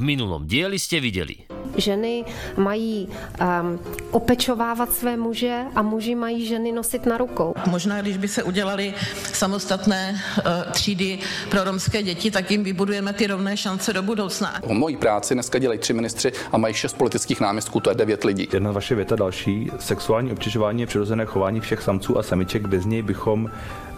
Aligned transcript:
V 0.00 0.02
minulom 0.02 0.48
dieli 0.48 0.80
ste 0.80 0.96
videli. 0.96 1.36
Ženy 1.76 2.24
mají 2.56 3.04
um, 3.04 3.78
opečovávat 4.10 4.92
své 4.92 5.16
muže 5.16 5.68
a 5.76 5.82
muži 5.82 6.14
mají 6.14 6.46
ženy 6.46 6.72
nosit 6.72 7.06
na 7.06 7.20
rukou. 7.20 7.54
Možná, 7.68 8.00
když 8.00 8.16
by 8.16 8.28
se 8.28 8.42
udělali 8.42 8.94
samostatné 9.32 10.16
uh, 10.16 10.72
třídy 10.72 11.18
pro 11.50 11.64
romské 11.64 12.02
děti, 12.02 12.30
tak 12.30 12.50
jim 12.50 12.64
vybudujeme 12.64 13.12
ty 13.12 13.26
rovné 13.26 13.56
šance 13.56 13.92
do 13.92 14.02
budoucna. 14.02 14.62
O 14.64 14.74
mojí 14.74 14.96
práci 14.96 15.34
dneska 15.34 15.58
dělají 15.58 15.78
tři 15.78 15.92
ministři 15.92 16.32
a 16.52 16.58
mají 16.58 16.74
šest 16.74 16.96
politických 16.96 17.40
náměstků, 17.40 17.80
to 17.80 17.90
je 17.90 17.94
devět 17.94 18.24
lidí. 18.24 18.48
Jedna 18.52 18.72
vaše 18.72 18.94
věta 18.94 19.16
další. 19.16 19.70
Sexuální 19.78 20.32
obtěžování 20.32 20.80
je 20.80 20.86
přirozené 20.86 21.24
chování 21.24 21.60
všech 21.60 21.82
samců 21.82 22.18
a 22.18 22.22
samiček. 22.22 22.66
Bez 22.66 22.84
něj 22.84 23.02
bychom 23.02 23.50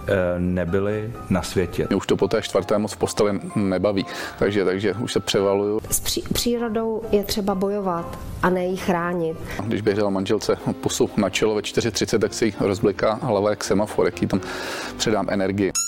eh, 0.06 0.14
nebyli 0.38 1.12
na 1.30 1.42
světě. 1.42 1.86
Mě 1.88 1.96
už 1.96 2.06
to 2.06 2.16
po 2.16 2.28
té 2.28 2.42
čtvrté 2.42 2.78
moc 2.78 2.92
v 2.92 2.96
posteli 2.96 3.40
nebaví, 3.56 4.06
takže, 4.38 4.64
takže 4.64 4.94
už 4.94 5.12
se 5.12 5.20
převaluju. 5.20 5.80
S 5.90 6.00
pří, 6.00 6.22
přírodou 6.32 7.02
je 7.12 7.24
třeba 7.24 7.54
bojovat 7.54 8.18
a 8.42 8.50
ne 8.50 8.66
ji 8.66 8.76
chránit. 8.76 9.36
Když 9.64 9.80
běžela 9.80 10.10
manželce 10.10 10.56
pusu 10.80 11.10
na 11.16 11.30
čelo 11.30 11.54
ve 11.54 11.60
4.30, 11.60 12.18
tak 12.18 12.34
si 12.34 12.44
jí 12.44 12.54
rozbliká 12.60 13.18
hlava 13.22 13.50
jak 13.50 13.64
semafor, 13.64 14.06
jaký 14.06 14.26
tam 14.26 14.40
předám 14.96 15.26
energii. 15.30 15.72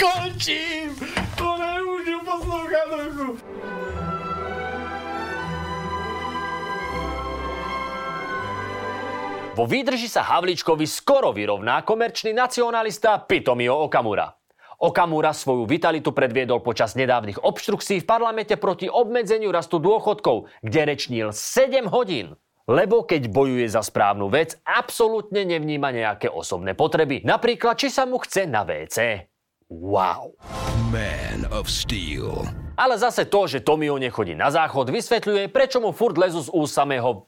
Končím! 0.00 1.05
Vo 9.56 9.64
výdrži 9.64 10.12
sa 10.12 10.20
Havličkovi 10.20 10.84
skoro 10.84 11.32
vyrovná 11.32 11.80
komerčný 11.80 12.36
nacionalista 12.36 13.16
Pitomio 13.24 13.88
Okamura. 13.88 14.28
Okamura 14.84 15.32
svoju 15.32 15.64
vitalitu 15.64 16.12
predviedol 16.12 16.60
počas 16.60 16.92
nedávnych 16.92 17.40
obštrukcií 17.40 18.04
v 18.04 18.08
parlamente 18.08 18.60
proti 18.60 18.84
obmedzeniu 18.84 19.48
rastu 19.48 19.80
dôchodkov, 19.80 20.52
kde 20.60 20.80
rečnil 20.84 21.32
7 21.32 21.88
hodín. 21.88 22.36
Lebo 22.68 23.08
keď 23.08 23.32
bojuje 23.32 23.64
za 23.64 23.80
správnu 23.80 24.28
vec, 24.28 24.60
absolútne 24.60 25.48
nevníma 25.48 25.88
nejaké 25.88 26.28
osobné 26.28 26.76
potreby. 26.76 27.24
Napríklad, 27.24 27.80
či 27.80 27.88
sa 27.88 28.04
mu 28.04 28.20
chce 28.20 28.44
na 28.44 28.60
WC. 28.60 29.24
Wow. 29.72 30.36
Man 30.92 31.48
of 31.48 31.72
Steel. 31.72 32.44
Ale 32.76 33.00
zase 33.00 33.24
to, 33.24 33.48
že 33.48 33.64
Tomio 33.64 33.96
nechodí 33.96 34.36
na 34.36 34.52
záchod, 34.52 34.92
vysvetľuje, 34.92 35.48
prečo 35.48 35.80
mu 35.80 35.96
furt 35.96 36.20
lezu 36.20 36.44
z 36.44 36.52
úst 36.52 36.76
samého 36.76 37.24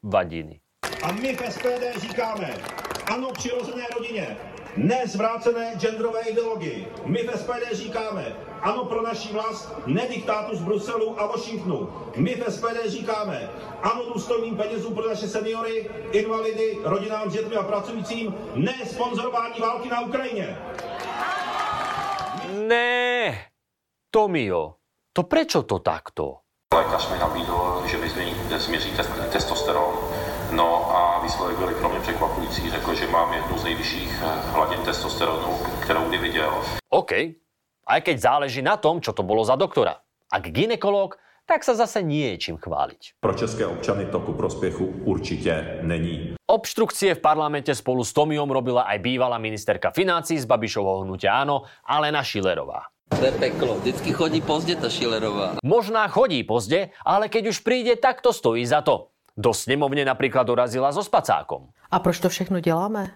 vadiny. 0.00 0.64
A 1.02 1.12
my 1.12 1.36
v 1.36 1.52
SPD 1.52 2.00
říkáme, 2.00 2.54
ano 3.06 3.32
přirozené 3.32 3.86
rodině, 3.94 4.36
ne 4.76 5.02
zvrácené 5.06 5.74
genderové 5.76 6.20
ideologii. 6.20 6.88
My 7.04 7.22
v 7.22 7.38
SPD 7.38 7.72
říkáme, 7.72 8.36
ano 8.62 8.84
pro 8.84 9.02
naší 9.02 9.32
vlast, 9.32 9.72
ne 9.86 10.08
diktátu 10.08 10.56
z 10.56 10.60
Bruselu 10.60 11.20
a 11.20 11.26
Washingtonu. 11.26 11.88
My 12.16 12.34
v 12.34 12.52
SPD 12.52 12.86
říkáme, 12.86 13.50
ano 13.82 14.02
důstojným 14.14 14.56
penězům 14.56 14.94
pro 14.94 15.08
naše 15.08 15.28
seniory, 15.28 15.90
invalidy, 16.12 16.78
rodinám 16.82 17.30
s 17.30 17.32
dětmi 17.32 17.56
a 17.56 17.62
pracujícím, 17.62 18.34
ne 18.54 18.74
sponzorování 18.86 19.60
války 19.60 19.88
na 19.88 20.00
Ukrajině. 20.00 20.58
Ne, 22.52 23.38
Tomio, 24.10 24.74
to 25.12 25.22
prečo 25.22 25.62
to 25.62 25.78
takto? 25.78 26.36
Lékař 26.74 27.10
mi 27.10 27.18
nabídl, 27.18 27.82
že 27.86 27.96
mi 27.98 28.08
změří- 28.08 28.58
změří 28.58 28.90
tes- 28.96 29.28
testosteron. 29.32 29.94
A 31.38 31.40
výsledek 31.40 31.58
byl 31.58 31.80
pro 31.80 31.88
mě 31.88 32.00
překvapující. 32.00 32.70
Řekl, 32.70 32.94
že 32.94 33.06
mám 33.06 33.32
jednu 33.32 33.58
z 33.58 33.64
nejvyšších 33.64 34.22
eh, 34.22 34.50
hladin 34.50 34.80
testosteronu, 34.84 35.58
kterou 35.82 36.08
kdy 36.08 36.18
viděl. 36.18 36.50
OK, 36.90 37.12
aj 37.86 38.00
keď 38.02 38.16
záleží 38.18 38.58
na 38.58 38.74
tom, 38.74 38.98
čo 38.98 39.14
to 39.14 39.22
bolo 39.22 39.46
za 39.46 39.54
doktora. 39.54 40.02
Ak 40.34 40.50
ginekolog, 40.50 41.14
tak 41.46 41.62
sa 41.62 41.78
zase 41.78 42.02
nie 42.02 42.34
je 42.34 42.50
čím 42.50 42.56
chváliť. 42.58 43.22
Pro 43.22 43.38
české 43.38 43.66
občany 43.70 44.10
to 44.10 44.18
ku 44.20 44.34
prospěchu 44.34 45.06
určitě 45.06 45.78
není. 45.86 46.34
Obštrukcie 46.50 47.14
v 47.14 47.22
parlamente 47.22 47.70
spolu 47.70 48.02
s 48.02 48.10
Tomiom 48.10 48.50
robila 48.50 48.90
aj 48.90 48.98
bývalá 48.98 49.38
ministerka 49.38 49.94
financí 49.94 50.42
z 50.42 50.44
Babišovho 50.44 51.06
hnutia 51.06 51.38
Áno, 51.38 51.70
Alena 51.86 52.26
Šilerová. 52.26 52.90
To 53.14 53.22
je 53.24 53.32
peklo. 53.32 53.78
Vždycky 53.78 54.10
chodí 54.12 54.40
pozdě 54.42 54.74
ta 54.74 54.90
Šilerová. 54.90 55.62
Možná 55.62 56.08
chodí 56.10 56.42
pozde, 56.42 56.90
ale 57.06 57.30
keď 57.30 57.54
už 57.54 57.62
príde, 57.62 57.94
tak 57.94 58.26
to 58.26 58.34
stojí 58.34 58.66
za 58.66 58.82
to. 58.82 59.14
Do 59.38 59.54
snemovne 59.54 60.02
napríklad 60.02 60.42
dorazila 60.42 60.90
so 60.90 61.06
spacákom. 61.06 61.70
A 61.90 62.02
proč 62.02 62.18
to 62.18 62.28
všechno 62.28 62.60
děláme? 62.60 63.06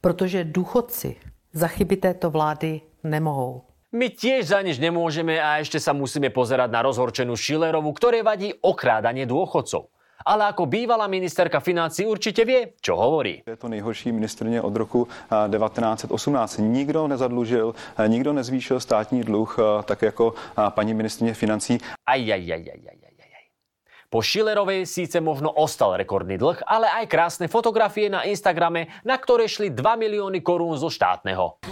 Protože 0.00 0.44
důchodci 0.44 1.16
za 1.52 1.66
chyby 1.66 1.96
této 1.96 2.30
vlády 2.30 2.80
nemohou. 3.02 3.62
My 3.90 4.06
tiež 4.06 4.54
za 4.54 4.62
nič 4.62 4.78
nemôžeme 4.78 5.42
a 5.42 5.58
ešte 5.58 5.82
sa 5.82 5.90
musíme 5.90 6.30
pozerať 6.30 6.70
na 6.70 6.78
rozhorčenú 6.86 7.34
Šilerovu, 7.34 7.90
ktoré 7.90 8.22
vadí 8.22 8.54
okrádanie 8.62 9.26
dôchodcov. 9.26 9.90
Ale 10.22 10.46
ako 10.46 10.70
bývalá 10.70 11.10
ministerka 11.10 11.58
financí 11.58 12.06
určite 12.06 12.46
vie, 12.46 12.78
čo 12.78 12.94
hovorí. 12.94 13.42
Je 13.42 13.58
to 13.58 13.66
nejhorší 13.66 14.12
ministrně 14.12 14.62
od 14.62 14.76
roku 14.76 15.08
eh, 15.10 15.50
1918. 15.50 16.58
Nikdo 16.58 17.08
nezadlužil, 17.08 17.74
eh, 17.98 18.08
nikdo 18.08 18.32
nezvýšil 18.32 18.80
státní 18.80 19.26
dluh, 19.26 19.58
eh, 19.58 19.82
tak 19.82 20.02
jako 20.02 20.34
eh, 20.38 20.70
paní 20.70 20.94
ministrně 20.94 21.34
financí. 21.34 21.78
Aj, 22.06 22.32
aj, 22.32 22.52
aj, 22.52 22.62
aj, 22.62 22.80
aj, 22.86 22.98
aj. 23.02 23.10
Po 24.10 24.26
Šilerovej 24.26 24.90
síce 24.90 25.22
možno 25.22 25.54
ostal 25.54 25.94
rekordný 25.94 26.34
dlh, 26.34 26.66
ale 26.66 26.90
aj 26.90 27.06
krásne 27.06 27.46
fotografie 27.46 28.10
na 28.10 28.26
Instagrame, 28.26 28.90
na 29.06 29.14
ktoré 29.14 29.46
šli 29.46 29.70
2 29.70 29.78
milióny 29.86 30.42
korún 30.42 30.74
zo 30.74 30.90
štátneho. 30.90 31.62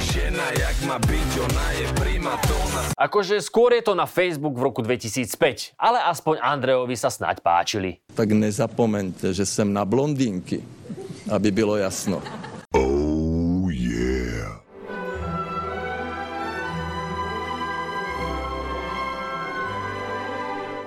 Žena 0.00 0.46
jak 0.56 0.76
má 0.88 0.96
byť, 0.96 1.30
ona 1.44 1.66
je 1.76 1.86
primatona. 2.00 2.80
Akože 2.96 3.36
skôr 3.44 3.76
je 3.76 3.84
to 3.84 3.92
na 3.92 4.08
Facebook 4.08 4.56
v 4.56 4.72
roku 4.72 4.80
2005, 4.80 5.76
ale 5.76 6.00
aspoň 6.08 6.40
Andrejovi 6.40 6.96
sa 6.96 7.12
snaď 7.12 7.44
páčili. 7.44 8.00
Tak 8.16 8.32
nezapomeňte, 8.32 9.36
že 9.36 9.44
jsem 9.44 9.68
na 9.68 9.84
blondýnky, 9.84 10.64
aby 11.28 11.52
bylo 11.52 11.76
jasno. 11.76 12.24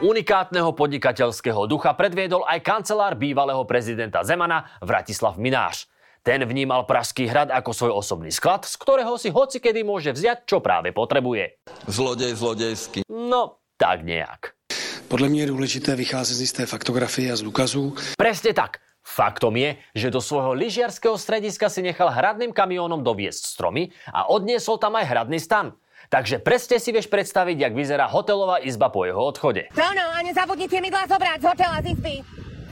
Unikátneho 0.03 0.75
podnikateľského 0.75 1.64
ducha 1.64 1.96
predviedol 1.96 2.44
aj 2.44 2.59
kancelár 2.59 3.16
bývalého 3.16 3.64
prezidenta 3.64 4.19
Zemana 4.28 4.68
Vratislav 4.84 5.40
Minář. 5.40 5.88
Ten 6.19 6.44
vnímal 6.44 6.84
Pražský 6.84 7.24
hrad 7.31 7.47
ako 7.47 7.72
svoj 7.72 7.91
osobný 8.03 8.28
sklad, 8.28 8.68
z 8.68 8.75
ktorého 8.75 9.16
si 9.16 9.31
hocikedy 9.31 9.80
môže 9.88 10.12
vziať, 10.12 10.44
čo 10.44 10.59
práve 10.59 10.92
potrebuje. 10.92 11.56
Zlodej 11.88 12.36
zlodejský. 12.36 13.08
No, 13.08 13.63
tak 13.80 14.03
nejak. 14.03 14.59
Podle 15.08 15.30
mě 15.30 15.42
je 15.42 15.47
důležité 15.47 15.96
vycházet 15.96 16.36
z 16.36 16.42
jisté 16.42 16.66
faktografie 16.66 17.31
a 17.31 17.36
z 17.36 17.42
důkazů. 17.42 17.96
Presne 18.19 18.52
tak. 18.53 18.84
Faktom 19.03 19.56
je, 19.56 19.75
že 19.96 20.12
do 20.12 20.19
svojho 20.19 20.56
lyžiarského 20.56 21.16
strediska 21.19 21.68
si 21.72 21.84
nechal 21.84 22.12
hradným 22.12 22.56
kamiónom 22.56 23.03
doviesť 23.03 23.56
stromy 23.56 23.92
a 24.12 24.31
odniesol 24.31 24.80
tam 24.80 24.96
aj 24.96 25.06
hradný 25.08 25.40
stan. 25.40 25.75
Takže 26.08 26.40
presne 26.40 26.80
si 26.80 26.90
vieš 26.96 27.12
predstaviť, 27.12 27.69
jak 27.69 27.74
vyzerá 27.75 28.08
hotelová 28.08 28.64
izba 28.64 28.88
po 28.90 29.03
jeho 29.03 29.19
odchode. 29.19 29.69
No, 29.75 29.88
no, 29.91 30.06
a 30.16 30.19
nezabudnite 30.24 30.80
mi 30.80 30.90
mydlá 30.90 31.06
zobrať 31.12 31.40
z 31.40 31.46
hotela 31.46 31.78
z 31.84 31.88
izby. 31.94 32.16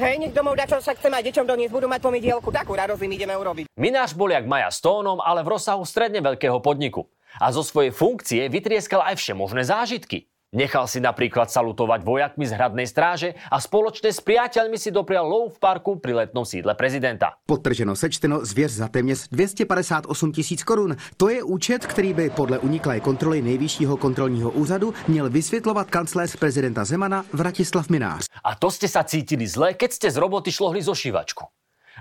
Hej, 0.02 0.18
nech 0.18 0.34
domov 0.34 0.58
dačo 0.58 0.82
sa 0.82 0.98
chce 0.98 1.14
mať 1.14 1.30
deťom 1.30 1.46
doniesť, 1.46 1.74
budú 1.78 1.86
mať 1.86 2.02
pomidielku, 2.02 2.50
takú 2.50 2.74
radosť 2.74 3.06
im 3.06 3.14
ideme 3.14 3.38
urobiť. 3.38 3.70
Mináš 3.78 4.18
bol 4.18 4.34
jak 4.34 4.50
Maja 4.50 4.74
Stónom, 4.74 5.22
ale 5.22 5.46
v 5.46 5.54
rozsahu 5.54 5.86
stredne 5.86 6.26
veľkého 6.26 6.58
podniku. 6.58 7.06
A 7.38 7.54
zo 7.54 7.62
svojej 7.62 7.94
funkcie 7.94 8.50
vytrieskal 8.50 9.06
aj 9.06 9.22
všemožné 9.22 9.62
zážitky. 9.68 10.31
Nechal 10.52 10.84
si 10.84 11.00
napríklad 11.00 11.48
salutovať 11.48 12.04
vojakmi 12.04 12.44
z 12.44 12.60
hradnej 12.60 12.84
stráže 12.84 13.40
a 13.48 13.56
spoločne 13.56 14.12
s 14.12 14.20
priateľmi 14.20 14.76
si 14.76 14.92
doprial 14.92 15.24
lov 15.24 15.56
v 15.56 15.64
parku 15.64 15.96
pri 15.96 16.12
letnom 16.12 16.44
sídle 16.44 16.76
prezidenta. 16.76 17.40
Podtrženo 17.48 17.96
sečteno 17.96 18.44
zvěř 18.44 18.72
za 18.72 18.88
téměř 18.92 19.32
258 19.32 20.12
tisíc 20.32 20.64
korun. 20.68 21.00
To 21.16 21.32
je 21.32 21.40
účet, 21.44 21.88
který 21.88 22.14
by 22.14 22.30
podle 22.30 22.60
uniklé 22.60 23.00
kontroly 23.00 23.42
nejvyššího 23.42 23.98
kontrolního 23.98 24.52
úřadu 24.52 24.94
měl 25.08 25.30
vysvětlovat 25.30 25.88
kancléř 25.88 26.36
prezidenta 26.36 26.84
Zemana 26.84 27.24
Vratislav 27.34 27.90
Minář. 27.90 28.28
A 28.44 28.52
to 28.60 28.68
ste 28.68 28.92
sa 28.92 29.08
cítili 29.08 29.48
zle, 29.48 29.80
keď 29.80 29.92
ste 29.96 30.08
z 30.12 30.20
roboty 30.20 30.52
šlohli 30.52 30.84
zo 30.84 30.92
šívačku. 30.92 31.48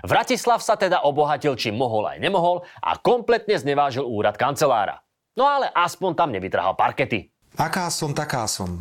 Vratislav 0.03 0.59
sa 0.59 0.75
teda 0.75 1.07
obohatil 1.07 1.55
čím 1.55 1.79
mohol 1.79 2.03
aj 2.11 2.19
nemohol 2.19 2.67
a 2.83 2.99
kompletne 2.99 3.55
znevážil 3.55 4.03
úrad 4.03 4.35
kancelára. 4.35 4.99
No 5.39 5.47
ale 5.47 5.71
aspoň 5.71 6.19
tam 6.19 6.35
nevytrhal 6.35 6.75
parkety. 6.75 7.31
Aká 7.59 7.91
som, 7.91 8.15
taká 8.15 8.47
som. 8.47 8.79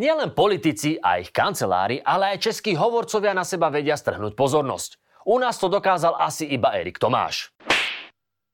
Nielen 0.00 0.32
politici 0.32 0.96
a 1.00 1.20
ich 1.20 1.32
kancelári, 1.32 2.00
ale 2.04 2.36
aj 2.36 2.52
českí 2.52 2.76
hovorcovia 2.76 3.32
na 3.32 3.44
seba 3.44 3.72
vedia 3.72 3.96
strhnúť 3.96 4.36
pozornosť. 4.36 5.00
U 5.28 5.40
nás 5.40 5.56
to 5.56 5.72
dokázal 5.72 6.16
asi 6.16 6.48
iba 6.48 6.72
Erik 6.76 7.00
Tomáš. 7.00 7.52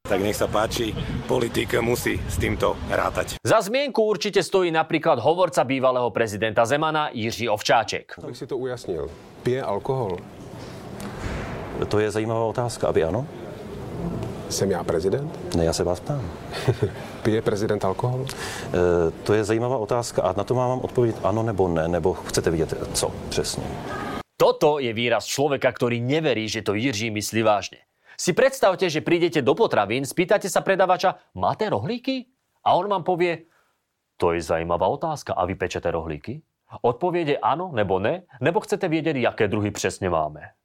Tak 0.06 0.18
nech 0.18 0.34
sa 0.34 0.50
páči, 0.50 0.90
politik 1.30 1.78
musí 1.78 2.18
s 2.26 2.38
týmto 2.38 2.74
rátať. 2.90 3.38
Za 3.42 3.62
zmienku 3.62 4.02
určite 4.02 4.42
stojí 4.42 4.74
napríklad 4.74 5.22
hovorca 5.22 5.62
bývalého 5.62 6.10
prezidenta 6.10 6.66
Zemana 6.66 7.14
Jiří 7.14 7.46
Ovčáček. 7.46 8.18
Abych 8.18 8.38
si 8.38 8.46
to 8.46 8.58
ujasnil. 8.58 9.06
Pije 9.46 9.62
alkohol? 9.62 10.18
To 11.82 11.96
je 11.98 12.10
zajímavá 12.10 12.46
otázka, 12.50 12.90
aby 12.90 13.06
ano? 13.06 13.26
Jsem 14.52 14.70
já 14.70 14.84
prezident? 14.84 15.56
Ne, 15.56 15.64
já 15.64 15.72
se 15.72 15.84
vás 15.84 16.00
ptám. 16.00 16.30
Pije 17.22 17.42
prezident 17.42 17.84
alkohol? 17.84 18.26
E, 18.28 19.10
to 19.24 19.34
je 19.34 19.44
zajímavá 19.44 19.76
otázka 19.76 20.22
a 20.22 20.32
na 20.36 20.44
to 20.44 20.54
mám 20.54 20.68
vám 20.68 20.80
odpovědět 20.80 21.20
ano 21.24 21.42
nebo 21.42 21.68
ne, 21.68 21.88
nebo 21.88 22.14
chcete 22.14 22.50
vidět 22.50 22.74
co 22.94 23.12
přesně. 23.28 23.64
Toto 24.36 24.82
je 24.82 24.92
výraz 24.92 25.24
človeka, 25.24 25.70
ktorý 25.70 26.02
neverí, 26.02 26.50
že 26.50 26.66
to 26.66 26.74
Jiří 26.74 27.14
myslí 27.14 27.46
vážne. 27.46 27.78
Si 28.18 28.34
predstavte, 28.34 28.90
že 28.90 29.00
prídete 29.00 29.38
do 29.38 29.54
potravín, 29.54 30.02
spýtate 30.02 30.50
sa 30.50 30.60
predavača, 30.60 31.14
máte 31.38 31.70
rohlíky? 31.70 32.26
A 32.66 32.74
on 32.74 32.90
vám 32.90 33.06
povie, 33.06 33.46
to 34.18 34.34
je 34.34 34.42
zajímavá 34.42 34.90
otázka, 34.90 35.32
a 35.32 35.46
vy 35.46 35.54
pečete 35.54 35.86
rohlíky? 35.90 36.42
Odpoviede 36.82 37.38
áno 37.38 37.70
nebo 37.70 38.02
ne, 38.02 38.26
nebo 38.42 38.60
chcete 38.60 38.90
vedieť, 38.90 39.22
aké 39.30 39.46
druhy 39.46 39.70
presne 39.70 40.10
máme. 40.10 40.58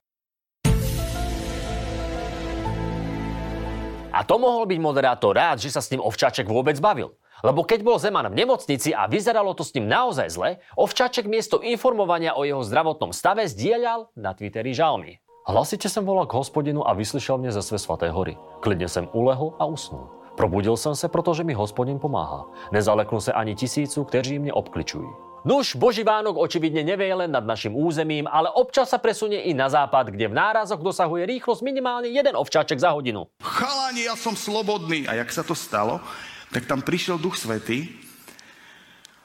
A 4.18 4.26
to 4.26 4.42
mohol 4.42 4.66
byť 4.66 4.82
moderátor 4.82 5.38
rád, 5.38 5.62
že 5.62 5.70
sa 5.70 5.78
s 5.78 5.94
ním 5.94 6.02
Ovčáček 6.02 6.50
vôbec 6.50 6.74
bavil. 6.82 7.14
Lebo 7.46 7.62
keď 7.62 7.86
bol 7.86 8.02
Zeman 8.02 8.26
v 8.34 8.42
nemocnici 8.42 8.90
a 8.90 9.06
vyzeralo 9.06 9.54
to 9.54 9.62
s 9.62 9.78
ním 9.78 9.86
naozaj 9.86 10.34
zle, 10.34 10.50
Ovčáček 10.74 11.30
miesto 11.30 11.62
informovania 11.62 12.34
o 12.34 12.42
jeho 12.42 12.66
zdravotnom 12.66 13.14
stave 13.14 13.46
zdieľal 13.46 14.10
na 14.18 14.34
Twitteri 14.34 14.74
žalmy. 14.74 15.22
Hlasite 15.46 15.86
som 15.86 16.02
volal 16.02 16.26
k 16.26 16.34
hospodinu 16.34 16.82
a 16.82 16.98
vyslyšel 16.98 17.38
mne 17.38 17.54
ze 17.54 17.62
své 17.62 17.78
svaté 17.78 18.10
hory. 18.10 18.42
Klidne 18.66 18.90
som 18.90 19.06
ulehl 19.14 19.54
a 19.62 19.70
usnul. 19.70 20.10
Probudil 20.34 20.82
som 20.82 20.98
sa, 20.98 21.14
protože 21.14 21.46
mi 21.46 21.54
hospodin 21.54 22.02
pomáha. 22.02 22.50
Nezaleknu 22.74 23.22
sa 23.22 23.38
ani 23.38 23.54
tisícu, 23.54 24.02
kteří 24.02 24.42
mne 24.42 24.54
obkličujú. 24.58 25.06
Nuž, 25.48 25.80
Boží 25.80 26.04
Vánok 26.04 26.36
očividne 26.36 26.84
nevie 26.84 27.08
len 27.08 27.32
nad 27.32 27.40
našim 27.40 27.72
územím, 27.72 28.28
ale 28.28 28.52
občas 28.52 28.92
sa 28.92 29.00
presunie 29.00 29.48
i 29.48 29.56
na 29.56 29.72
západ, 29.72 30.12
kde 30.12 30.28
v 30.28 30.36
nárazoch 30.36 30.84
dosahuje 30.84 31.24
rýchlosť 31.24 31.64
minimálne 31.64 32.12
jeden 32.12 32.36
ovčáček 32.36 32.76
za 32.76 32.92
hodinu. 32.92 33.32
Chalani, 33.40 34.12
ja 34.12 34.20
som 34.20 34.36
slobodný. 34.36 35.08
A 35.08 35.16
jak 35.16 35.32
sa 35.32 35.48
to 35.48 35.56
stalo, 35.56 36.04
tak 36.52 36.68
tam 36.68 36.84
prišiel 36.84 37.16
Duch 37.16 37.40
Svetý, 37.40 37.88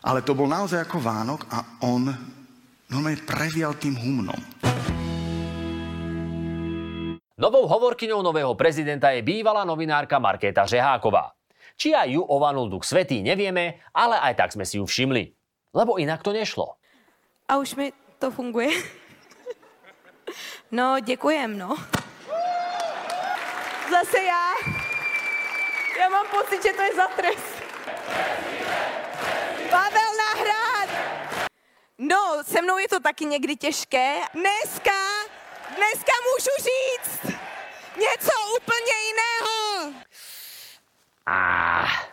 ale 0.07 0.23
to 0.23 0.39
bol 0.39 0.47
naozaj 0.47 0.87
ako 0.87 1.03
Vánok 1.03 1.43
a 1.51 1.83
on 1.91 2.07
normálne 2.87 3.19
previal 3.27 3.75
tým 3.75 3.99
humnom. 3.99 4.39
Novou 7.35 7.67
hovorkyňou 7.67 8.23
nového 8.23 8.55
prezidenta 8.55 9.11
je 9.11 9.27
bývalá 9.27 9.67
novinárka 9.67 10.23
Markéta 10.23 10.71
Žeháková. 10.71 11.35
Či 11.75 11.99
aj 11.99 12.15
ju 12.15 12.23
ovanul 12.23 12.71
duch 12.71 12.87
svetý, 12.87 13.27
nevieme, 13.27 13.83
ale 13.91 14.23
aj 14.23 14.39
tak 14.39 14.55
sme 14.55 14.63
si 14.63 14.79
ju 14.79 14.87
všimli. 14.87 15.42
Lebo 15.75 15.97
inak 15.97 16.23
to 16.23 16.33
nešlo. 16.33 16.75
A 17.49 17.57
už 17.57 17.75
mi 17.75 17.93
to 18.19 18.31
funguje. 18.31 18.71
No, 20.71 21.01
děkujem, 21.01 21.59
no. 21.59 21.77
Zase 23.91 24.23
já. 24.23 24.53
Já 25.99 26.09
mám 26.09 26.27
pocit, 26.27 26.63
že 26.63 26.73
to 26.73 26.83
je 26.83 26.95
za 26.95 27.07
trest. 27.07 27.63
Pavel 29.71 30.11
Nahrad! 30.19 30.89
No, 31.99 32.45
se 32.45 32.63
mnou 32.63 32.79
je 32.79 32.89
to 32.89 33.01
taky 33.01 33.25
někdy 33.25 33.57
těžké. 33.57 34.21
Dneska, 34.35 34.99
dneska 35.77 36.13
můžu 36.33 36.51
říct 36.59 37.37
něco 37.97 38.33
úplně 38.57 38.93
jiného. 39.07 39.93
Ah, 41.27 42.12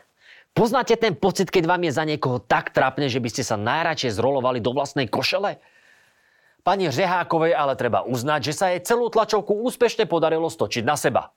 poznáte 0.60 1.00
ten 1.00 1.16
pocit, 1.16 1.48
keď 1.48 1.64
vám 1.72 1.88
je 1.88 1.96
za 1.96 2.04
niekoho 2.04 2.44
tak 2.44 2.76
trápne, 2.76 3.08
že 3.08 3.24
by 3.24 3.32
ste 3.32 3.48
sa 3.48 3.56
najradšej 3.56 4.20
zrolovali 4.20 4.60
do 4.60 4.76
vlastnej 4.76 5.08
košele? 5.08 5.64
Pani 6.68 6.92
Řehákovej 6.92 7.56
ale 7.56 7.80
treba 7.80 8.04
uznať, 8.04 8.52
že 8.52 8.54
sa 8.54 8.76
jej 8.76 8.84
celú 8.84 9.08
tlačovku 9.08 9.56
úspešne 9.64 10.04
podarilo 10.04 10.52
stočiť 10.52 10.84
na 10.84 11.00
seba. 11.00 11.32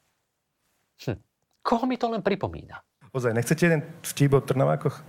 Hm. 1.06 1.22
Koho 1.62 1.86
mi 1.86 1.94
to 1.94 2.10
len 2.10 2.26
pripomína? 2.26 2.82
Ozaj, 3.14 3.30
nechcete 3.30 3.62
jeden 3.62 3.86
vtip 4.02 4.34
o 4.34 4.42
Trnavákoch? 4.42 5.06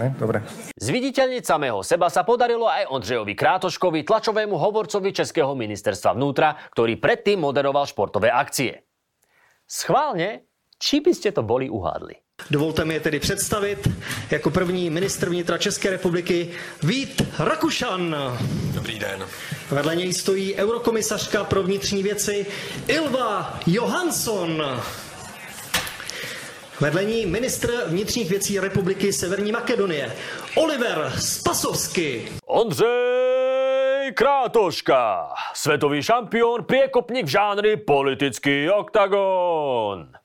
Ne? 0.00 0.12
Dobre. 0.16 0.44
Zviditeľniť 0.76 1.44
samého 1.44 1.80
seba 1.84 2.08
sa 2.08 2.24
podarilo 2.24 2.68
aj 2.68 2.88
Ondřejovi 2.92 3.36
Krátoškovi, 3.36 4.04
tlačovému 4.08 4.56
hovorcovi 4.56 5.12
Českého 5.12 5.52
ministerstva 5.52 6.16
vnútra, 6.16 6.56
ktorý 6.72 6.96
predtým 6.96 7.40
moderoval 7.40 7.84
športové 7.88 8.32
akcie. 8.32 8.84
Schválne, 9.68 10.48
či 10.80 11.04
by 11.04 11.12
ste 11.12 11.30
to 11.32 11.44
boli 11.44 11.68
uhádli. 11.68 12.18
Dovolte 12.50 12.84
mi 12.84 12.94
je 12.94 13.00
tedy 13.00 13.20
představit 13.20 13.88
jako 14.30 14.50
první 14.50 14.90
ministr 14.90 15.28
vnitra 15.28 15.58
České 15.58 15.90
republiky 15.90 16.48
Vít 16.82 17.22
Rakušan. 17.38 18.16
Dobrý 18.74 18.98
den. 18.98 19.26
Vedle 19.70 19.96
něj 19.96 20.12
stojí 20.12 20.54
eurokomisařka 20.54 21.44
pro 21.44 21.62
vnitřní 21.62 22.02
věci 22.02 22.46
Ilva 22.88 23.60
Johansson. 23.66 24.82
Vedle 26.80 27.04
ní 27.04 27.26
ministr 27.26 27.72
vnitřních 27.86 28.30
věcí 28.30 28.60
republiky 28.60 29.12
Severní 29.12 29.52
Makedonie 29.52 30.12
Oliver 30.56 31.12
Spasovsky. 31.18 32.28
Ondřej 32.46 34.12
Krátoška, 34.14 35.28
svetový 35.54 36.02
šampión, 36.02 36.64
priekopník 36.64 37.26
v 37.26 37.28
žánri 37.28 37.76
politický 37.76 38.70
oktagon. 38.70 40.21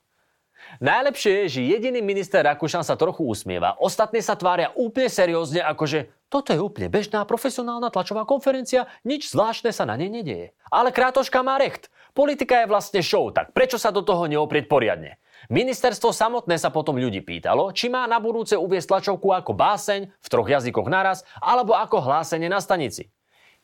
Najlepšie 0.78 1.32
je, 1.42 1.58
že 1.58 1.70
jediný 1.74 1.98
minister 1.98 2.38
Rakúšan 2.46 2.86
sa 2.86 2.94
trochu 2.94 3.26
usmieva. 3.26 3.74
Ostatní 3.82 4.22
sa 4.22 4.38
tvária 4.38 4.70
úplne 4.78 5.10
seriózne, 5.10 5.58
akože 5.66 6.06
toto 6.30 6.54
je 6.54 6.62
úplne 6.62 6.86
bežná 6.86 7.26
profesionálna 7.26 7.90
tlačová 7.90 8.22
konferencia, 8.22 8.86
nič 9.02 9.34
zvláštne 9.34 9.74
sa 9.74 9.82
na 9.82 9.98
nej 9.98 10.06
nedieje. 10.06 10.54
Ale 10.70 10.94
Krátoška 10.94 11.42
má 11.42 11.58
recht. 11.58 11.90
Politika 12.14 12.62
je 12.62 12.70
vlastne 12.70 13.02
show, 13.02 13.26
tak 13.34 13.50
prečo 13.50 13.74
sa 13.74 13.90
do 13.90 14.06
toho 14.06 14.30
neoprieť 14.30 14.70
poriadne? 14.70 15.18
Ministerstvo 15.50 16.14
samotné 16.14 16.54
sa 16.62 16.70
potom 16.70 16.94
ľudí 16.94 17.26
pýtalo, 17.26 17.74
či 17.74 17.90
má 17.90 18.06
na 18.06 18.22
budúce 18.22 18.54
uviesť 18.54 18.86
tlačovku 18.86 19.34
ako 19.34 19.58
báseň 19.58 20.00
v 20.14 20.26
troch 20.30 20.46
jazykoch 20.46 20.86
naraz, 20.86 21.26
alebo 21.42 21.74
ako 21.74 22.06
hlásenie 22.06 22.46
na 22.46 22.62
stanici. 22.62 23.10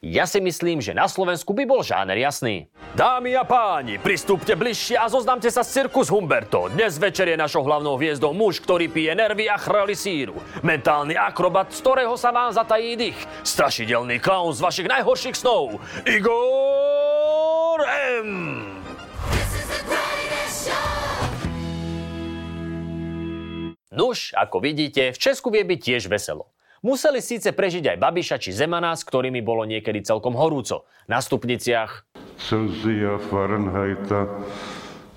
Ja 0.04 0.28
si 0.28 0.36
myslím, 0.36 0.84
že 0.84 0.92
na 0.92 1.08
Slovensku 1.08 1.56
by 1.56 1.64
bol 1.64 1.80
žáner 1.80 2.20
jasný. 2.20 2.68
Dámy 2.92 3.40
a 3.40 3.48
páni, 3.48 3.96
pristúpte 3.96 4.52
bližšie 4.52 5.00
a 5.00 5.08
zoznamte 5.08 5.48
sa 5.48 5.64
s 5.64 5.72
Cirkus 5.72 6.12
Humberto. 6.12 6.68
Dnes 6.68 7.00
večer 7.00 7.32
je 7.32 7.40
našou 7.40 7.64
hlavnou 7.64 7.96
hviezdou 7.96 8.36
muž, 8.36 8.60
ktorý 8.60 8.93
pije 8.93 9.17
nervy 9.17 9.48
a 9.48 9.56
chrali 9.56 9.96
síru. 9.96 10.36
Mentálny 10.60 11.17
akrobat, 11.17 11.72
z 11.72 11.81
ktorého 11.81 12.20
sa 12.20 12.36
vám 12.36 12.52
zatají 12.52 13.00
dých. 13.00 13.17
Strašidelný 13.48 14.20
klaun 14.20 14.52
z 14.52 14.60
vašich 14.60 14.93
najhorších 14.93 15.40
snov. 15.40 15.81
Igor 16.05 17.81
M. 18.20 18.60
Nuž, 23.88 24.36
ako 24.36 24.60
vidíte, 24.60 25.17
v 25.17 25.19
Česku 25.19 25.48
vie 25.48 25.64
byť 25.64 25.81
tiež 25.81 26.12
veselo. 26.12 26.54
Museli 26.84 27.24
síce 27.24 27.48
prežiť 27.56 27.96
aj 27.96 27.96
Babiša 27.96 28.36
či 28.36 28.53
Zemana, 28.53 28.93
s 28.93 29.08
ktorými 29.08 29.41
bolo 29.41 29.64
niekedy 29.64 30.05
celkom 30.05 30.36
horúco. 30.36 30.84
Na 31.08 31.24
stupniciach 31.24 32.05
Celzia, 32.36 33.17
Fahrenheita, 33.32 34.29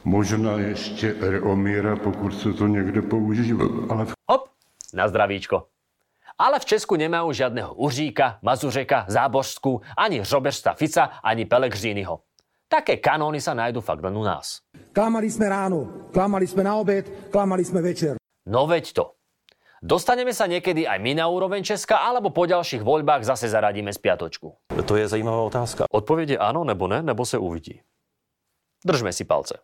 možná 0.08 0.64
ještě 0.64 1.16
Reomíra, 1.20 1.96
pokud 1.96 2.32
se 2.32 2.54
to 2.54 2.68
někde 2.68 3.02
používá. 3.02 3.68
Ale... 3.90 4.08
Hop, 4.32 4.48
na 4.94 5.08
zdravíčko. 5.08 5.68
Ale 6.40 6.60
v 6.64 6.66
Česku 6.66 6.96
nemajú 6.96 7.34
žiadneho 7.34 7.76
Užíka, 7.76 8.40
Mazuřeka, 8.46 9.10
Zábožsku, 9.10 9.82
ani 9.98 10.24
Roberta 10.24 10.72
Fica, 10.78 11.20
ani 11.20 11.50
Pelegrínyho. 11.50 12.24
Také 12.70 13.02
kanóny 13.02 13.42
sa 13.42 13.58
nájdu 13.58 13.82
fakt 13.82 14.06
len 14.06 14.16
u 14.16 14.24
nás. 14.24 14.64
Klamali 14.94 15.28
sme 15.28 15.50
ráno, 15.50 16.08
klamali 16.14 16.48
sme 16.48 16.64
na 16.64 16.78
obed, 16.78 17.10
klamali 17.34 17.66
sme 17.66 17.82
večer. 17.82 18.16
No 18.46 18.70
veď 18.70 18.94
to. 18.94 19.17
Dostaneme 19.78 20.34
sa 20.34 20.50
niekedy 20.50 20.90
aj 20.90 20.98
my 20.98 21.22
na 21.22 21.30
úroveň 21.30 21.62
Česka, 21.62 22.02
alebo 22.02 22.34
po 22.34 22.50
ďalších 22.50 22.82
voľbách 22.82 23.22
zase 23.22 23.46
zaradíme 23.46 23.94
spiatočku? 23.94 24.58
To 24.74 24.94
je 24.98 25.06
zajímavá 25.06 25.46
otázka. 25.46 25.86
Odpoveď 25.94 26.28
je 26.34 26.38
áno 26.42 26.66
nebo 26.66 26.90
ne, 26.90 27.06
nebo 27.06 27.22
se 27.26 27.38
uvidí. 27.38 27.86
Držme 28.82 29.14
si 29.14 29.26
palce. 29.26 29.62